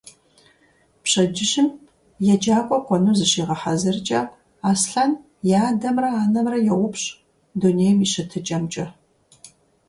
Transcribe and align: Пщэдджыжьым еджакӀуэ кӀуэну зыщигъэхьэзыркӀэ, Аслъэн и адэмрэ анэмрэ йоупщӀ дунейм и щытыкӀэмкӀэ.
Пщэдджыжьым 1.03 1.67
еджакӀуэ 2.33 2.79
кӀуэну 2.85 3.17
зыщигъэхьэзыркӀэ, 3.17 4.21
Аслъэн 4.69 5.11
и 5.49 5.53
адэмрэ 5.67 6.09
анэмрэ 6.21 6.57
йоупщӀ 6.67 7.09
дунейм 7.59 7.97
и 8.05 8.07
щытыкӀэмкӀэ. 8.11 8.85